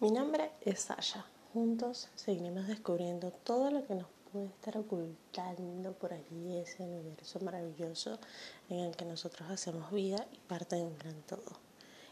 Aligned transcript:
Mi 0.00 0.12
nombre 0.12 0.52
es 0.60 0.78
Sasha. 0.82 1.26
Juntos 1.52 2.08
seguiremos 2.14 2.68
descubriendo 2.68 3.32
todo 3.32 3.68
lo 3.72 3.84
que 3.84 3.96
nos 3.96 4.06
puede 4.30 4.46
estar 4.46 4.78
ocultando 4.78 5.92
por 5.94 6.12
allí 6.12 6.56
ese 6.56 6.84
universo 6.84 7.40
maravilloso 7.40 8.20
en 8.68 8.78
el 8.78 8.94
que 8.94 9.04
nosotros 9.04 9.50
hacemos 9.50 9.90
vida 9.90 10.24
y 10.32 10.38
parte 10.38 10.76
de 10.76 10.82
un 10.82 10.96
gran 10.98 11.20
todo. 11.22 11.58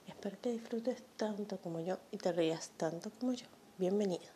Espero 0.09 0.37
que 0.41 0.51
disfrutes 0.51 1.01
tanto 1.17 1.59
como 1.59 1.79
yo 1.79 1.99
y 2.11 2.17
te 2.17 2.33
rías 2.33 2.71
tanto 2.77 3.13
como 3.21 3.35
yo. 3.35 3.47
Bienvenido. 3.79 4.27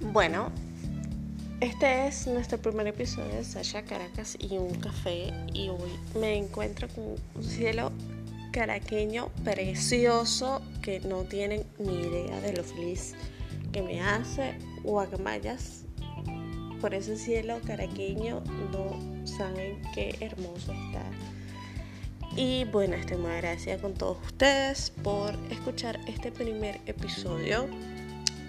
Bueno, 0.00 0.50
este 1.60 2.06
es 2.06 2.26
nuestro 2.26 2.58
primer 2.58 2.86
episodio 2.86 3.34
de 3.34 3.44
Sasha 3.44 3.82
Caracas 3.82 4.36
y 4.38 4.56
un 4.56 4.74
café 4.76 5.30
y 5.52 5.68
hoy 5.68 5.90
me 6.18 6.36
encuentro 6.38 6.88
con 6.88 7.16
un 7.34 7.44
cielo 7.44 7.92
caraqueño 8.50 9.28
precioso 9.44 10.62
que 10.80 11.00
no 11.00 11.24
tienen 11.24 11.64
ni 11.78 12.00
idea 12.00 12.40
de 12.40 12.54
lo 12.54 12.64
feliz 12.64 13.14
que 13.72 13.82
me 13.82 14.00
hace 14.00 14.54
Guacamayas. 14.82 15.84
Por 16.80 16.94
ese 16.94 17.16
cielo 17.18 17.60
caraqueño 17.66 18.42
no 18.72 19.26
saben 19.26 19.82
qué 19.94 20.16
hermoso 20.20 20.72
está. 20.72 21.04
Y 22.36 22.64
bueno 22.64 22.96
estoy 22.96 23.18
muy 23.18 23.32
agradecida 23.32 23.76
con 23.76 23.92
todos 23.92 24.16
ustedes 24.24 24.92
por 25.02 25.34
escuchar 25.50 26.00
este 26.06 26.32
primer 26.32 26.80
episodio 26.86 27.68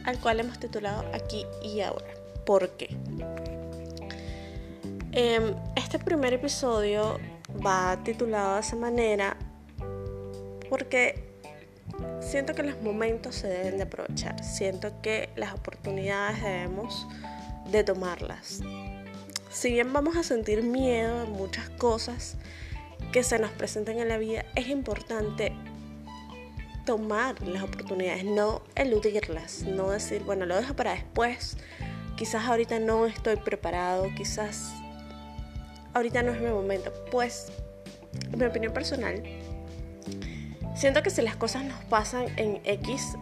al 0.06 0.18
cual 0.20 0.40
hemos 0.40 0.60
titulado 0.60 1.04
aquí 1.14 1.46
y 1.62 1.82
ahora 1.82 2.21
por 2.46 2.70
qué. 2.72 2.96
Em, 5.14 5.56
este 5.76 6.00
primer 6.00 6.34
episodio 6.34 7.20
va 7.66 8.02
titulado 8.04 8.56
de 8.56 8.62
esa 8.62 8.76
manera 8.76 9.36
porque 10.70 11.32
siento 12.22 12.54
que 12.54 12.64
los 12.64 12.82
momentos 12.82 13.36
se 13.36 13.48
deben 13.48 13.78
de 13.78 13.84
aprovechar, 13.84 14.42
siento 14.44 15.02
que 15.02 15.30
las 15.36 15.54
oportunidades 15.54 16.42
debemos 16.42 17.08
de 17.70 17.84
tomarlas. 17.84 18.62
Si 19.50 19.72
bien 19.72 19.92
vamos 19.92 20.16
a 20.16 20.24
sentir 20.24 20.64
miedo 20.64 21.24
en 21.24 21.32
muchas 21.32 21.70
cosas 21.72 22.38
que 23.12 23.24
se 23.24 23.38
nos 23.38 23.52
presenten 23.52 24.00
en 24.00 24.08
la 24.08 24.18
vida, 24.18 24.46
es 24.56 24.70
importante 24.70 25.52
tomar 26.86 27.42
las 27.46 27.64
oportunidades, 27.64 28.24
no 28.24 28.62
eludirlas, 28.76 29.64
no 29.64 29.90
decir, 29.92 30.24
bueno, 30.24 30.46
lo 30.46 30.56
dejo 30.56 30.74
para 30.74 30.94
después, 30.94 31.58
quizás 32.22 32.46
ahorita 32.46 32.78
no 32.78 33.08
estoy 33.08 33.36
preparado, 33.38 34.06
quizás 34.16 34.74
ahorita 35.96 36.22
no 36.22 36.32
es 36.32 36.40
mi 36.40 36.52
momento. 36.52 36.94
Pues, 37.12 37.52
en 38.32 38.38
mi 38.38 38.46
opinión 38.46 38.72
personal, 38.74 39.24
siento 40.76 41.02
que 41.02 41.10
si 41.10 41.24
las 41.24 41.36
cosas 41.36 41.64
nos 41.64 41.84
pasan 41.86 42.28
en 42.38 42.62
X 42.64 43.16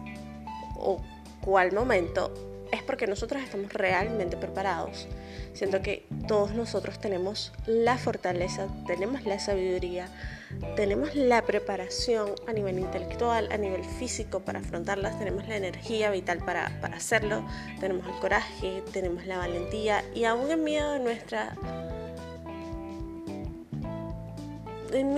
o 0.76 1.02
cual 1.40 1.72
momento, 1.72 2.30
es 2.72 2.82
porque 2.82 3.06
nosotros 3.06 3.42
estamos 3.42 3.72
realmente 3.72 4.36
preparados. 4.36 5.08
Siento 5.52 5.82
que 5.82 6.06
todos 6.28 6.54
nosotros 6.54 7.00
tenemos 7.00 7.52
la 7.66 7.98
fortaleza, 7.98 8.68
tenemos 8.86 9.24
la 9.24 9.38
sabiduría, 9.38 10.08
tenemos 10.76 11.14
la 11.14 11.42
preparación 11.42 12.30
a 12.46 12.52
nivel 12.52 12.78
intelectual, 12.78 13.50
a 13.50 13.56
nivel 13.56 13.84
físico 13.84 14.40
para 14.40 14.60
afrontarlas, 14.60 15.18
tenemos 15.18 15.48
la 15.48 15.56
energía 15.56 16.10
vital 16.10 16.38
para, 16.38 16.66
hacerlo, 16.94 17.44
tenemos 17.80 18.06
el 18.06 18.14
coraje, 18.20 18.82
tenemos 18.92 19.26
la 19.26 19.38
valentía 19.38 20.04
y 20.14 20.24
aún 20.24 20.50
en 20.50 20.64
medio 20.64 20.90
de 20.90 21.00
nuestra... 21.00 21.54
En, 24.92 25.14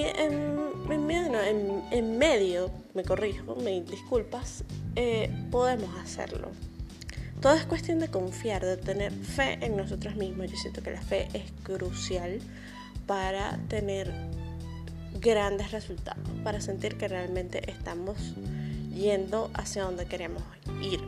medio, 2.19 2.71
me 2.93 3.05
corrijo, 3.05 3.57
me 3.57 3.81
disculpas, 3.81 4.65
eh, 4.97 5.31
podemos 5.51 5.97
hacerlo. 5.99 6.51
Todo 7.43 7.55
es 7.55 7.67
cuestión 7.67 7.99
de 7.99 8.07
confiar, 8.07 8.65
de 8.65 8.77
tener 8.77 9.11
fe 9.13 9.59
en 9.63 9.77
nosotros 9.77 10.15
mismos. 10.15 10.49
Yo 10.49 10.57
siento 10.57 10.81
que 10.81 10.93
la 10.93 11.03
fe 11.03 11.27
es 11.33 11.43
crucial 11.65 12.39
para 13.09 13.59
tener 13.67 14.13
grandes 15.21 15.73
resultados, 15.73 16.23
para 16.45 16.61
sentir 16.61 16.97
que 16.97 17.09
realmente 17.09 17.69
estamos 17.69 18.17
yendo 18.95 19.51
hacia 19.55 19.83
donde 19.83 20.07
queremos 20.07 20.45
ir. 20.81 21.01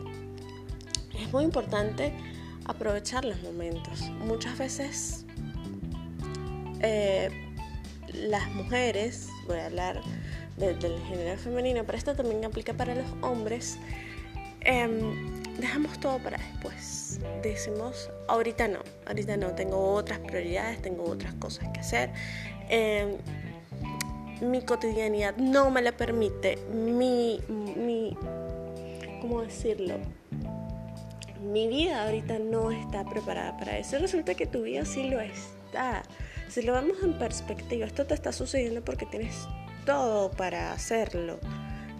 Es 1.17 1.31
muy 1.31 1.45
importante 1.45 2.11
aprovechar 2.65 3.23
los 3.23 3.41
momentos. 3.41 4.01
Muchas 4.19 4.57
veces 4.57 5.25
eh, 6.81 7.29
las 8.13 8.53
mujeres, 8.55 9.29
voy 9.47 9.59
a 9.59 9.67
hablar 9.67 10.01
del 10.57 10.99
género 11.03 11.37
femenino, 11.39 11.85
pero 11.85 11.97
esto 11.97 12.13
también 12.13 12.43
aplica 12.43 12.73
para 12.73 12.93
los 12.93 13.07
hombres, 13.21 13.77
em, 14.59 15.44
dejamos 15.57 15.99
todo 15.99 16.19
para 16.19 16.37
después. 16.37 17.19
Decimos, 17.41 18.09
ahorita 18.27 18.67
no, 18.67 18.79
ahorita 19.05 19.37
no, 19.37 19.49
tengo 19.53 19.93
otras 19.93 20.19
prioridades, 20.19 20.81
tengo 20.81 21.03
otras 21.03 21.33
cosas 21.35 21.69
que 21.73 21.79
hacer. 21.79 22.11
Em, 22.69 23.17
mi 24.41 24.61
cotidianidad 24.61 25.35
no 25.37 25.69
me 25.69 25.81
la 25.81 25.93
permite, 25.93 26.57
mi, 26.73 27.39
mi, 27.47 28.17
¿cómo 29.21 29.41
decirlo? 29.41 29.95
Mi 31.41 31.67
vida 31.67 32.03
ahorita 32.03 32.39
no 32.39 32.71
está 32.71 33.05
preparada 33.05 33.55
para 33.57 33.77
eso. 33.77 33.97
Resulta 33.99 34.33
que 34.33 34.47
tu 34.47 34.63
vida 34.63 34.83
sí 34.83 35.09
lo 35.09 35.21
está. 35.21 36.03
Si 36.49 36.63
lo 36.63 36.73
vemos 36.73 36.97
en 37.03 37.17
perspectiva, 37.17 37.85
esto 37.85 38.05
te 38.05 38.13
está 38.13 38.31
sucediendo 38.31 38.83
porque 38.83 39.05
tienes 39.05 39.47
todo 39.85 40.31
para 40.31 40.73
hacerlo. 40.73 41.39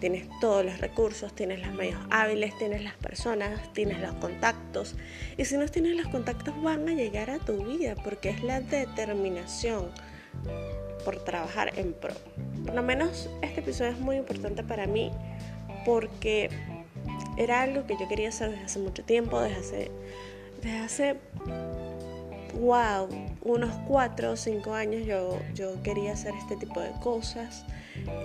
Tienes 0.00 0.28
todos 0.40 0.64
los 0.64 0.78
recursos, 0.78 1.34
tienes 1.34 1.60
los 1.60 1.74
medios 1.74 1.98
hábiles, 2.10 2.56
tienes 2.58 2.82
las 2.82 2.94
personas, 2.94 3.72
tienes 3.72 3.98
los 4.00 4.12
contactos. 4.14 4.94
Y 5.36 5.44
si 5.44 5.56
no 5.56 5.66
tienes 5.68 5.96
los 5.96 6.08
contactos 6.08 6.54
van 6.62 6.88
a 6.88 6.92
llegar 6.92 7.30
a 7.30 7.38
tu 7.38 7.64
vida 7.64 7.94
porque 8.04 8.30
es 8.30 8.42
la 8.42 8.60
determinación 8.60 9.90
por 11.04 11.22
trabajar 11.24 11.72
en 11.78 11.92
pro. 11.92 12.14
Por 12.64 12.74
lo 12.74 12.82
menos 12.82 13.30
este 13.42 13.60
episodio 13.60 13.92
es 13.92 13.98
muy 13.98 14.16
importante 14.16 14.62
para 14.62 14.86
mí 14.86 15.10
porque 15.84 16.50
era 17.36 17.62
algo 17.62 17.86
que 17.86 17.96
yo 17.98 18.08
quería 18.08 18.28
hacer 18.28 18.50
desde 18.50 18.64
hace 18.64 18.78
mucho 18.80 19.04
tiempo, 19.04 19.40
desde 19.40 19.56
hace, 19.56 19.90
desde 20.62 20.78
hace 20.78 21.16
wow, 22.60 23.08
unos 23.42 23.70
4 23.86 24.32
o 24.32 24.36
5 24.36 24.74
años 24.74 25.06
yo, 25.06 25.38
yo 25.54 25.82
quería 25.82 26.12
hacer 26.12 26.34
este 26.34 26.56
tipo 26.56 26.80
de 26.80 26.90
cosas. 27.02 27.64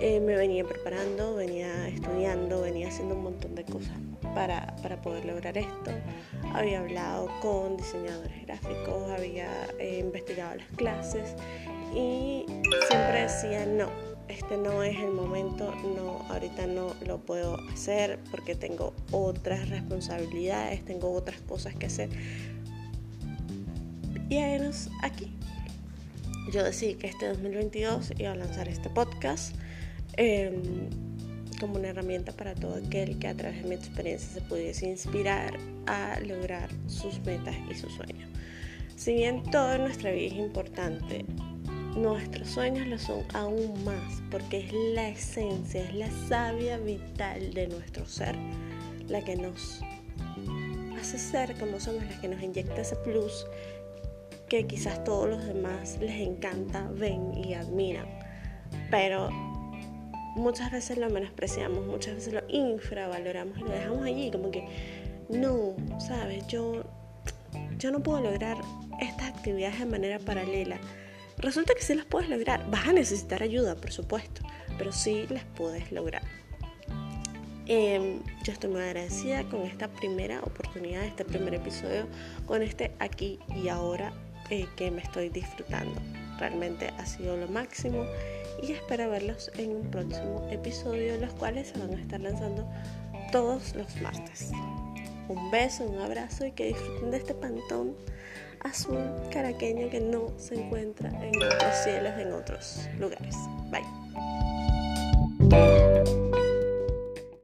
Eh, 0.00 0.20
me 0.20 0.36
venía 0.36 0.64
preparando, 0.64 1.34
venía 1.34 1.88
estudiando, 1.88 2.60
venía 2.62 2.88
haciendo 2.88 3.14
un 3.14 3.22
montón 3.22 3.54
de 3.54 3.64
cosas 3.64 3.96
para, 4.34 4.74
para 4.82 5.00
poder 5.00 5.24
lograr 5.24 5.56
esto. 5.56 5.90
Había 6.54 6.80
hablado 6.80 7.28
con 7.40 7.76
diseñadores 7.76 8.46
gráficos, 8.46 9.10
había 9.10 9.48
eh, 9.78 9.98
investigado 10.00 10.56
las 10.56 10.68
clases 10.76 11.34
y 11.94 12.44
siempre 12.88 13.22
decía 13.22 13.66
no, 13.66 13.88
este 14.28 14.56
no 14.56 14.82
es 14.82 14.98
el 14.98 15.10
momento, 15.10 15.74
no, 15.96 16.24
ahorita 16.30 16.66
no 16.66 16.94
lo 17.06 17.18
puedo 17.18 17.58
hacer 17.72 18.18
porque 18.30 18.54
tengo 18.54 18.94
otras 19.10 19.68
responsabilidades, 19.68 20.84
tengo 20.84 21.12
otras 21.12 21.40
cosas 21.42 21.74
que 21.74 21.86
hacer. 21.86 22.08
Y 24.32 24.38
aquí. 25.02 25.30
Yo 26.50 26.64
decidí 26.64 26.94
que 26.94 27.08
este 27.08 27.28
2022 27.28 28.14
iba 28.16 28.32
a 28.32 28.34
lanzar 28.34 28.66
este 28.66 28.88
podcast 28.88 29.54
em, 30.16 30.88
como 31.60 31.74
una 31.74 31.88
herramienta 31.88 32.32
para 32.32 32.54
todo 32.54 32.76
aquel 32.76 33.18
que 33.18 33.28
a 33.28 33.34
través 33.34 33.62
de 33.62 33.68
mi 33.68 33.74
experiencia 33.74 34.32
se 34.32 34.40
pudiese 34.40 34.88
inspirar 34.88 35.58
a 35.84 36.18
lograr 36.20 36.70
sus 36.86 37.20
metas 37.26 37.54
y 37.70 37.74
sus 37.74 37.92
sueños. 37.92 38.30
Si 38.96 39.12
bien 39.12 39.42
todo 39.50 39.74
en 39.74 39.82
nuestra 39.82 40.12
vida 40.12 40.28
es 40.28 40.38
importante, 40.40 41.26
nuestros 41.94 42.48
sueños 42.48 42.86
lo 42.86 42.98
son 42.98 43.24
aún 43.34 43.84
más 43.84 44.22
porque 44.30 44.60
es 44.60 44.72
la 44.94 45.10
esencia, 45.10 45.84
es 45.84 45.94
la 45.94 46.10
savia 46.26 46.78
vital 46.78 47.52
de 47.52 47.68
nuestro 47.68 48.06
ser 48.06 48.34
la 49.08 49.22
que 49.22 49.36
nos 49.36 49.82
hace 50.98 51.18
ser 51.18 51.54
como 51.58 51.78
somos, 51.78 52.02
la 52.04 52.18
que 52.18 52.28
nos 52.28 52.42
inyecta 52.42 52.80
ese 52.80 52.96
plus 52.96 53.44
que 54.52 54.66
quizás 54.66 55.02
todos 55.02 55.30
los 55.30 55.46
demás 55.46 55.96
les 55.98 56.20
encanta, 56.20 56.86
ven 56.92 57.32
y 57.42 57.54
admiran. 57.54 58.04
Pero 58.90 59.30
muchas 60.36 60.70
veces 60.70 60.98
lo 60.98 61.08
menospreciamos, 61.08 61.86
muchas 61.86 62.16
veces 62.16 62.34
lo 62.34 62.42
infravaloramos 62.48 63.56
y 63.56 63.62
lo 63.62 63.70
dejamos 63.70 64.04
allí 64.04 64.30
como 64.30 64.50
que 64.50 64.68
no, 65.30 65.74
sabes, 65.98 66.46
yo 66.48 66.84
yo 67.78 67.90
no 67.90 68.02
puedo 68.02 68.20
lograr 68.20 68.58
estas 69.00 69.28
actividades 69.28 69.78
de 69.78 69.86
manera 69.86 70.18
paralela 70.18 70.78
Resulta 71.38 71.74
que 71.74 71.82
sí 71.82 71.94
las 71.94 72.04
puedes 72.04 72.28
lograr. 72.28 72.70
Vas 72.70 72.86
a 72.86 72.92
necesitar 72.92 73.42
ayuda, 73.42 73.74
por 73.74 73.90
supuesto, 73.90 74.42
pero 74.76 74.92
sí 74.92 75.26
las 75.30 75.44
puedes 75.56 75.90
lograr. 75.90 76.22
Em, 77.66 78.20
yo 78.44 78.52
estoy 78.52 78.70
muy 78.70 78.82
agradecida 78.82 79.44
con 79.44 79.62
esta 79.62 79.88
primera 79.88 80.40
oportunidad, 80.42 81.04
este 81.04 81.24
primer 81.24 81.54
episodio, 81.54 82.06
con 82.44 82.60
este 82.62 82.92
aquí 82.98 83.38
y 83.56 83.68
ahora 83.68 84.12
que 84.76 84.90
me 84.90 85.02
estoy 85.02 85.28
disfrutando. 85.28 86.00
realmente 86.38 86.88
ha 86.98 87.06
sido 87.06 87.36
lo 87.36 87.46
máximo 87.46 88.04
y 88.62 88.72
espero 88.72 89.08
verlos 89.10 89.50
en 89.56 89.76
un 89.76 89.90
próximo 89.90 90.48
episodio, 90.50 91.16
los 91.18 91.32
cuales 91.34 91.68
se 91.68 91.78
van 91.78 91.94
a 91.94 92.00
estar 92.00 92.20
lanzando 92.20 92.68
todos 93.30 93.74
los 93.74 94.00
martes. 94.00 94.50
Un 95.28 95.50
beso, 95.50 95.84
un 95.84 96.00
abrazo 96.00 96.46
y 96.46 96.52
que 96.52 96.66
disfruten 96.66 97.10
de 97.12 97.16
este 97.18 97.34
pantón 97.34 97.94
azul 98.60 98.98
caraqueño 99.30 99.88
que 99.88 100.00
no 100.00 100.32
se 100.36 100.56
encuentra 100.56 101.10
en 101.22 101.36
otros 101.36 101.74
cielos, 101.84 102.12
en 102.18 102.32
otros 102.32 102.88
lugares. 102.98 103.36
Bye. 103.70 103.82